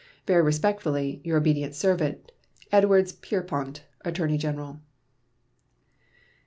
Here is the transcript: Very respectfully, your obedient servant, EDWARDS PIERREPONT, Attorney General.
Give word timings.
Very 0.25 0.41
respectfully, 0.41 1.21
your 1.23 1.37
obedient 1.37 1.75
servant, 1.75 2.31
EDWARDS 2.71 3.11
PIERREPONT, 3.21 3.83
Attorney 4.03 4.39
General. 4.39 4.79